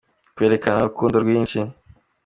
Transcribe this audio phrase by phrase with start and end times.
[0.35, 1.59] twerekana urukundo rwinshi.